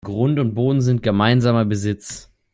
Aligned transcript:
Grund 0.03 0.39
und 0.39 0.55
Boden 0.55 0.81
sind 0.81 1.03
gemeinsamer 1.03 1.63
Besitz. 1.63 2.31